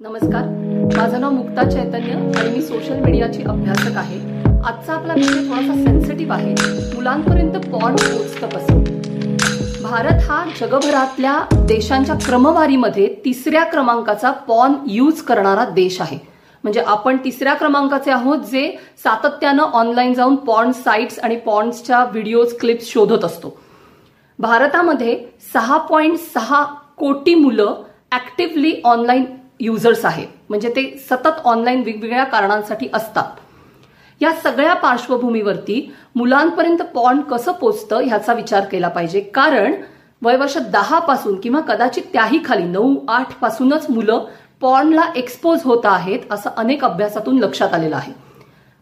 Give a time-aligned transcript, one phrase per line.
[0.00, 0.44] नमस्कार.
[0.96, 4.18] माझं नाव मुक्ता चैतन्य आणि मी सोशल मीडियाची अभ्यासक आहे.
[4.64, 6.54] आजचा आपला विषय थोडासा सेन्सिटिव्ह आहे.
[6.94, 8.82] मुलांपर्यंत पॉन पोचतं कसं?
[9.82, 16.18] भारत हा जगभरातल्या देशांच्या क्रमवारीमध्ये तिसऱ्या क्रमांकाचा पॉन यूज करणारा देश आहे.
[16.64, 22.86] म्हणजे आपण तिसऱ्या क्रमांकाचे आहोत जे सातत्यानं ऑनलाईन जाऊन पॉन साईट्स आणि पॉन्सच्या व्हिडिओज क्लिप्स
[22.86, 23.58] शोधत असतो.
[24.38, 25.24] भारतामध्ये
[25.54, 26.64] सहा पॉईंट सहा
[26.96, 27.74] कोटी मुलं
[28.12, 29.24] ऍक्टिव्हली ऑनलाईन
[29.60, 33.30] युजर्स आहेत म्हणजे ते सतत ऑनलाईन वेगवेगळ्या कारणांसाठी असतात.
[34.20, 35.80] या सगळ्या पार्श्वभूमीवरती
[36.16, 39.20] मुलांपर्यंत पॉन कसं पोचतं ह्याचा विचार केला पाहिजे.
[39.20, 39.74] कारण
[40.22, 44.24] वयवर्ष दहा पासून किंवा कदाचित त्याही खाली नऊ आठ पासूनच मुलं
[44.60, 48.12] पॉनला एक्सपोज होत आहेत असं अनेक अभ्यासातून लक्षात आलेलं आहे.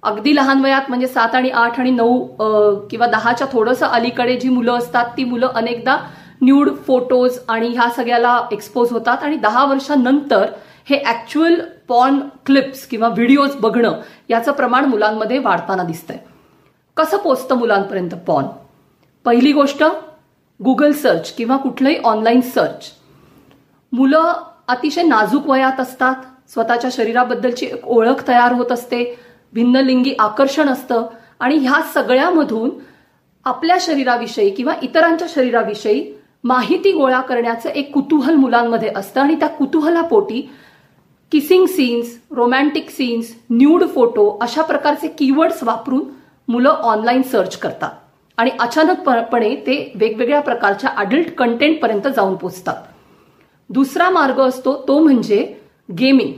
[0.02, 2.18] अगदी लहान वयात म्हणजे सात आणि आठ आणि नऊ
[2.90, 5.96] किंवा दहाच्या थोडंसं अलीकडे जी मुलं असतात ती मुलं अनेकदा
[6.44, 9.22] न्यूड फोटोज आणि ह्या सगळ्याला एक्सपोज होतात.
[9.22, 10.46] आणि दहा वर्षांनंतर
[10.90, 16.16] हे ऍक्च्युअल पॉन क्लिप्स किंवा व्हिडिओज बघणं याचं प्रमाण मुलांमध्ये वाढताना दिसतंय.
[16.96, 18.44] कसं पोचतं मुलांपर्यंत पॉन
[19.24, 19.84] पहिली गोष्ट
[20.64, 22.90] गुगल सर्च किंवा कुठलंही ऑनलाईन सर्च
[23.92, 24.32] मुलं
[24.68, 26.14] अतिशय नाजूक वयात असतात.
[26.48, 29.18] स्वतःच्या शरीराबद्दलची एक ओळख तयार होत असते.
[29.52, 31.06] भिन्नलिंगी आकर्षण असतं.
[31.40, 32.70] आणि ह्या सगळ्यामधून
[33.44, 39.20] आपल्या शरीराविषयी किंवा इतरांच्या शरीराविषयी माहिती गोळा करण्याचं एक कुतूहल मुलांमध्ये असतं.
[39.20, 40.40] आणि त्या कुतूहलापोटी
[41.32, 46.02] kissing scenes romantic scenes nude photo अशा प्रकारचे कीवर्ड्स वापरून
[46.48, 47.90] मुलं ऑनलाईन सर्च करतात.
[48.38, 52.76] आणि अचानकपणे ते वेगवेगळ्या प्रकारच्या अडल्ट कंटेंटपर्यंत जाऊन पोचतात.
[53.70, 55.54] दुसरा मार्ग असतो तो म्हणजे
[55.98, 56.32] गेमिंग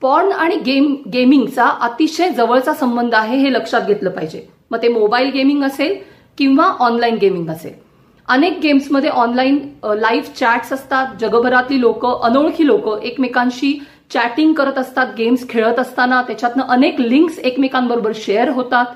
[0.00, 4.46] पॉर्न आणि गेम गेमिंगचा अतिशय जवळचा संबंध आहे हे लक्षात घेतलं पाहिजे.
[4.70, 5.96] मग ते मोबाईल गेमिंग असेल
[6.38, 7.87] किंवा ऑनलाईन गेमिंग असेल.
[8.28, 11.14] अनेक गेम्समध्ये ऑनलाईन लाईव्ह चॅट्स असतात.
[11.20, 13.78] जगभरातली लोक अनोळखी लोक एकमेकांशी
[14.12, 16.20] चॅटिंग करत असतात गेम्स खेळत असताना.
[16.22, 18.86] त्याच्यातनं अनेक लिंक्स एकमेकांबरोबर शेअर होतात.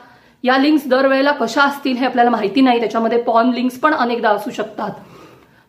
[0.44, 2.80] या लिंक्स दरवेळेला कशा असतील हे आपल्याला माहिती नाही.
[2.80, 4.90] त्याच्यामध्ये पॉर्न लिंक्स पण अनेकदा असू शकतात.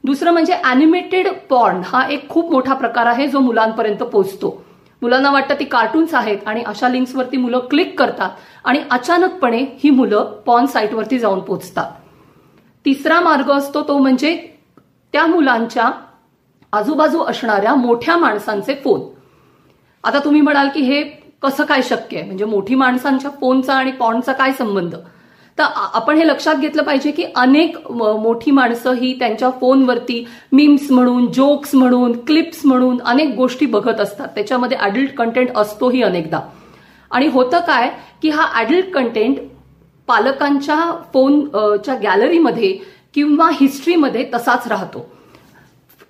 [0.03, 4.61] दुसरं म्हणजे अॅनिमेटेड पॉर्न हा एक खूप मोठा प्रकार आहे जो मुलांपर्यंत पोहोचतो
[5.01, 8.29] मुलांना वाटतं ती कार्टून्स आहेत आणि अशा लिंक्सवरती मुलं क्लिक करतात
[8.63, 11.91] आणि अचानकपणे ही मुलं पॉन साईटवरती जाऊन पोचतात.
[12.85, 14.35] तिसरा मार्ग असतो तो म्हणजे
[15.13, 15.89] त्या मुलांच्या
[16.73, 19.01] आजूबाजू असणाऱ्या मोठ्या माणसांचे फोन.
[20.03, 21.01] आता तुम्ही म्हणाल की हे
[21.43, 22.25] कसं काय शक्य आहे?
[22.25, 24.95] म्हणजे मोठी माणसांच्या फोनचा आणि पॉनचा काय संबंध?
[25.57, 25.63] तर
[25.93, 31.75] आपण हे लक्षात घेतलं पाहिजे की अनेक मोठी माणसं ही त्यांच्या फोनवरती मीम्स म्हणून जोक्स
[31.75, 34.27] म्हणून क्लिप्स म्हणून अनेक गोष्टी बघत असतात.
[34.27, 36.39] त्याच्यामध्ये अडल्ट कंटेंट असतोही अनेकदा.
[37.11, 37.89] आणि होतं काय
[38.21, 39.37] की हा अडल्ट कंटेंट
[40.07, 40.77] पालकांच्या
[41.13, 42.77] फोनच्या गॅलरीमध्ये
[43.13, 45.05] किंवा हिस्ट्रीमध्ये तसाच राहतो.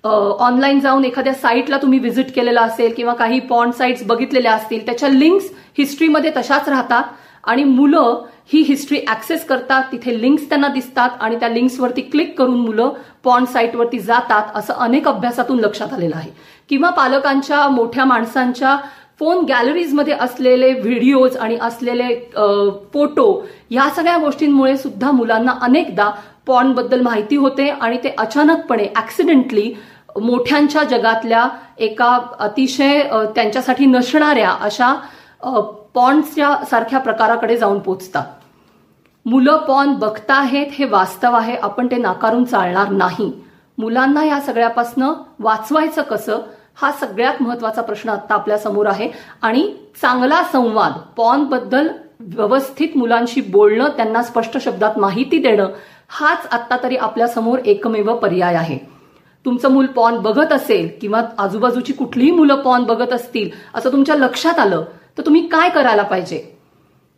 [0.04, 5.08] ऑनलाईन जाऊन एखाद्या साईटला तुम्ही व्हिजिट केलेला असेल किंवा काही पॉन साईट्स बघितलेल्या असतील त्याच्या
[5.08, 5.46] लिंक्स
[5.78, 7.04] हिस्ट्रीमध्ये तशाच राहतात
[7.44, 8.22] आणि मुलं
[8.52, 12.92] ही हिस्ट्री ऍक्सेस करतात तिथे लिंक्स त्यांना दिसतात आणि त्या लिंक्सवरती क्लिक करून मुलं
[13.24, 16.30] पॉन साईटवरती जातात असं अनेक अभ्यासातून लक्षात आलेलं आहे.
[16.68, 18.76] किंवा पालकांच्या मोठ्या माणसांच्या
[19.20, 22.14] फोन गॅलरीजमध्ये असलेले व्हिडिओज आणि असलेले
[22.92, 23.26] फोटो
[23.70, 26.10] ह्या सगळ्या गोष्टींमुळे सुद्धा मुलांना अनेकदा
[26.46, 29.72] पॉनबद्दल माहिती होते आणि ते अचानकपणे ऍक्सिडेंटली
[30.20, 31.48] मोठ्यांच्या जगातल्या
[31.78, 33.02] एका अतिशय
[33.34, 34.92] त्यांच्यासाठी नसणाऱ्या अशा
[35.94, 38.24] पॉन्सच्या सारख्या प्रकाराकडे जाऊन पोचतात.
[39.26, 43.30] मुलं पॉन बघताहेत हे वास्तव आहे आपण ते नाकारून चालणार नाही.
[43.78, 46.40] मुलांना या सगळ्यापासनं वाचवायचं कसं?
[46.76, 49.08] हा सगळ्यात महत्त्वाचा प्रश्न आता आपल्यासमोर आहे.
[49.42, 51.88] आणि चांगला संवाद पॉनबद्दल
[52.20, 55.70] व्यवस्थित मुलांशी बोलणं त्यांना स्पष्ट शब्दात माहिती देणं
[56.08, 58.78] हाच आत्ता तरी आपल्यासमोर एकमेव पर्याय आहे.
[59.44, 64.58] तुमचं मूल पॉन बघत असेल किंवा आजूबाजूची कुठलीही मुलं पॉन बघत असतील असं तुमच्या लक्षात
[64.58, 64.84] आलं
[65.18, 66.42] तर तुम्ही काय करायला पाहिजे?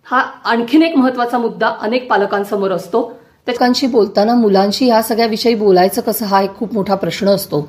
[0.07, 3.03] हा आणखीन एक महत्त्वाचा मुद्दा अनेक पालकांसमोर असतो.
[3.47, 7.69] त्याकांशी बोलताना मुलांशी ह्या सगळ्या विषयी बोलायचं कसं हा एक खूप मोठा प्रश्न असतो.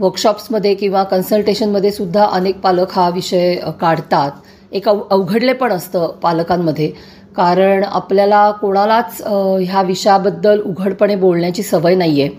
[0.00, 4.30] वर्कशॉप्समध्ये किंवा कन्सल्टेशनमध्ये सुद्धा अनेक पालक हा विषय काढतात.
[4.72, 6.90] एक अवघडले पण असतं पालकांमध्ये.
[7.36, 12.30] कारण आपल्याला कोणालाच ह्या विषयाबद्दल उघडपणे बोलण्याची सवय नाही आहे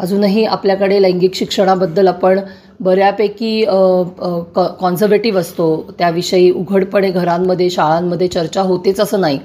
[0.00, 2.40] अजूनही आपल्याकडे लैंगिक शिक्षणाबद्दल आपण
[2.80, 3.64] बऱ्यापैकी
[4.54, 5.94] कॉन्झर्वेटिव्ह असतो.
[5.98, 9.38] त्याविषयी उघडपणे घरांमध्ये शाळांमध्ये चर्चा होतेच असं नाही.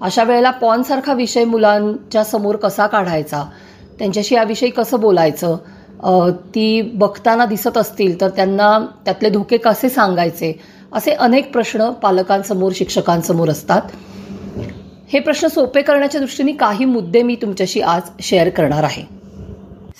[0.00, 3.42] अशा वेळेला पॉनसारखा विषय मुलांच्या समोर कसा काढायचा?
[3.98, 5.56] त्यांच्याशी याविषयी कसं बोलायचं?
[6.54, 10.60] ती बघताना दिसत असतील तर त्यांना त्यातले धोके कसे सांगायचे?
[10.92, 13.82] असे अनेक प्रश्न पालकांसमोर शिक्षकांसमोर असतात.
[15.12, 19.02] हे प्रश्न सोपे करण्याच्या दृष्टीने काही मुद्दे मी तुमच्याशी आज शेअर करणार आहे.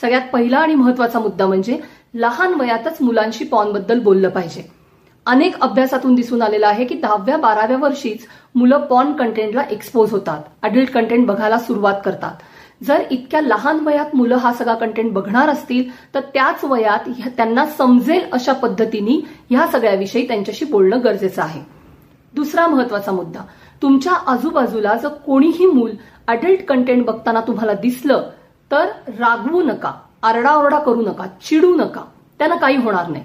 [0.00, 1.78] सगळ्यात पहिला आणि महत्त्वाचा मुद्दा म्हणजे
[2.14, 4.70] लहान वयातच मुलांशी पॉनबद्दल बोललं पाहिजे.
[5.26, 8.18] अनेक अभ्यासातून दिसून आलेलं आहे की दहाव्या बाराव्या वर्षीच
[8.54, 10.40] मुलं पॉन कंटेंटला एक्सपोज होतात.
[10.62, 12.32] अडल्ट कंटेंट बघायला सुरुवात करतात.
[12.84, 18.20] जर इतक्या लहान वयात मुलं हा सगळा कंटेंट बघणार असतील तर त्याच वयात त्यांना समजेल
[18.32, 21.62] अशा पद्धतीने ह्या सगळ्याविषयी त्यांच्याशी बोलणं गरजेचं आहे.
[22.34, 23.40] दुसरा महत्त्वाचा मुद्दा.
[23.82, 25.90] तुमच्या आजूबाजूला जर कोणीही मूल
[26.28, 28.30] अडल्ट कंटेंट बघताना तुम्हाला दिसलं
[28.70, 29.92] तर रागवू नका
[30.22, 32.02] आरडाओरडा करू नका चिडू नका.
[32.38, 33.24] त्यांना काही होणार नाही.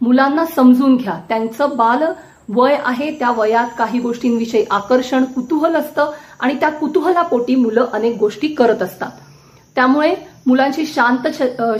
[0.00, 1.20] मुलांना समजून घ्या.
[1.28, 2.02] त्यांचं बाल
[2.48, 6.10] वय आहे त्या वयात काही गोष्टींविषयी आकर्षण कुतूहल असतं
[6.40, 9.10] आणि त्या कुतूहलापोटी मुलं अनेक गोष्टी करत असतात.
[9.74, 10.14] त्यामुळे
[10.46, 11.28] मुलांशी शांत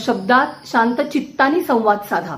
[0.00, 2.36] शब्दात शांत चित्तानी संवाद साधा.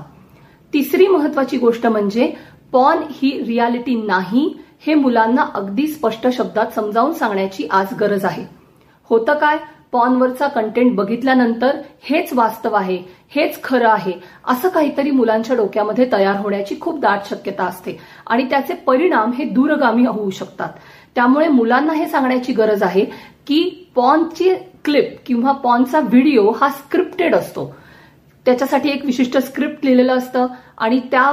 [0.73, 2.33] तिसरी महत्वाची गोष्ट म्हणजे
[2.71, 4.57] पॉन ही रियालिटी नाही
[4.87, 8.45] हे मुलांना अगदी स्पष्ट शब्दात समजावून सांगण्याची आज गरज आहे.
[9.03, 9.57] होतं काय?
[9.95, 12.97] पॉनवरचा कंटेंट बघितल्यानंतर हेच वास्तव आहे
[13.35, 14.13] हेच खरं आहे
[14.47, 17.97] असं काहीतरी मुलांच्या डोक्यामध्ये तयार होण्याची खूप दाट शक्यता असते.
[18.27, 20.69] आणि त्याचे परिणाम हे दूरगामी होऊ शकतात.
[21.15, 23.05] त्यामुळे मुलांना हे सांगण्याची गरज आहे
[23.47, 23.63] की
[23.95, 24.53] पॉनची
[24.85, 27.73] क्लिप किंवा पॉनचा व्हिडिओ हा स्क्रिप्टेड असतो.
[28.45, 30.47] त्याच्यासाठी एक विशिष्ट स्क्रिप्ट लिहिलेलं असतं
[30.77, 31.31] आणि त्या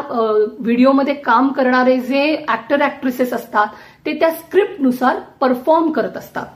[0.59, 3.67] व्हिडिओमध्ये काम करणारे जे ऍक्टर ऍक्ट्रेसेस असतात
[4.07, 6.47] ते त्या स्क्रिप्टनुसार परफॉर्म करत असतात.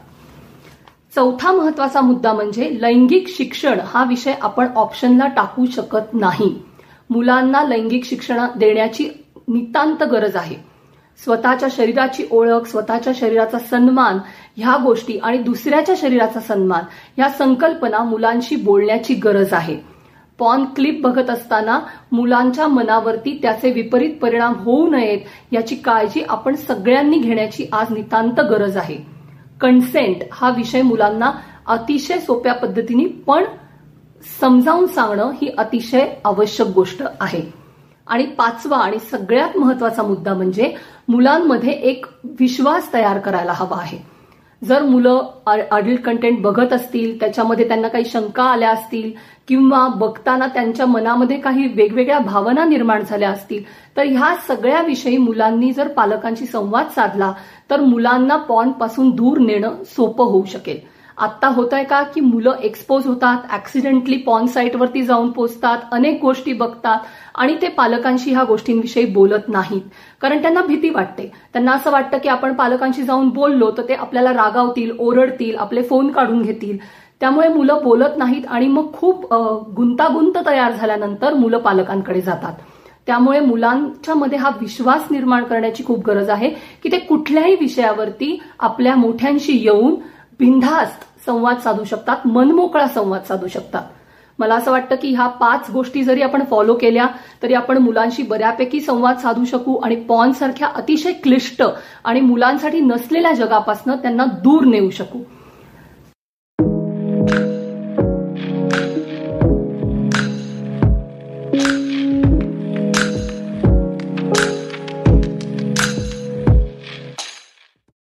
[1.17, 6.63] चौथा महत्त्वाचा मुद्दा म्हणजे लैंगिक शिक्षण हा विषय आपण ऑप्शनला टाकू शकत नाही.
[7.11, 9.09] मुलांना लैंगिक शिक्षण देण्याची
[9.49, 10.57] नितांत गरज आहे.
[11.25, 14.19] स्वतःच्या शरीराची ओळख स्वतःच्या शरीराचा सन्मान
[14.57, 16.85] ह्या गोष्टी आणि दुसऱ्याच्या शरीराचा सन्मान
[17.17, 19.77] ह्या संकल्पना मुलांशी बोलण्याची गरज आहे.
[20.39, 21.81] पॉन क्लिप बघत असताना
[22.13, 28.77] मुलांच्या मनावरती त्याचे विपरीत परिणाम होऊ नयेत याची काळजी आपण सगळ्यांनी घेण्याची आज नितांत गरज
[28.77, 29.16] आहे.
[29.61, 31.33] कन्सेंट हा विषय मुलांना
[31.67, 33.45] अतिशय सोप्या पद्धतीने पण
[34.41, 37.67] समजावून सांगणं ही अतिशय आवश्यक गोष्ट आहे.
[38.07, 40.75] आणि पाचवा आणि सगळ्यात महत्त्वाचा मुद्दा म्हणजे
[41.09, 44.16] मुलांमध्ये एक विश्वास तयार करायला हवा आहे.
[44.67, 49.11] जर मुलं अडल्ट कंटेंट बघत असतील त्याच्यामध्ये त्यांना काही शंका आल्या असतील
[49.49, 53.63] किंवा बघताना त्यांच्या मनामध्ये काही वेगवेगळ्या भावना निर्माण झाल्या असतील
[53.97, 57.33] तर ह्या सगळ्याविषयी मुलांनी जर पालकांशी संवाद साधला
[57.71, 60.96] तर मुलांना पॉनपासून दूर नेणं सोपं होऊ शकेल.
[61.19, 66.53] आत्ता होत आहे का की मुलं एक्सपोज होतात ऍक्सिडेंटली पॉन साईटवरती जाऊन पोचतात अनेक गोष्टी
[66.53, 66.99] बघतात
[67.35, 69.81] आणि ते पालकांशी ह्या गोष्टींविषयी बोलत नाहीत.
[70.23, 71.31] कारण त्यांना भीती वाटते.
[71.53, 76.11] त्यांना असं वाटतं की आपण पालकांशी जाऊन बोललो तर ते आपल्याला रागावतील ओरडतील आपले फोन
[76.13, 76.77] काढून घेतील.
[77.21, 79.33] त्यामुळे मुलं बोलत नाहीत आणि मग खूप
[79.77, 82.53] गुंतागुंत तयार झाल्यानंतर मुलं पालकांकडे जातात.
[83.07, 86.49] त्यामुळे मुलांच्या मध्ये हा विश्वास निर्माण करण्याची खूप गरज आहे
[86.83, 89.95] की ते कुठल्याही विषयावरती आपल्या मोठ्यांशी येऊन
[90.41, 93.83] बिनधास्त संवाद साधू शकतात मनमोकळा संवाद साधू शकतात.
[94.39, 97.07] मला असं वाटतं की ह्या पाच गोष्टी जरी आपण फॉलो केल्या
[97.43, 101.63] तरी आपण मुलांशी बऱ्यापैकी संवाद साधू शकू आणि पॉन सारख्या अतिशय क्लिष्ट
[102.05, 105.19] आणि मुलांसाठी नसलेल्या जगापासून त्यांना दूर नेऊ शकू.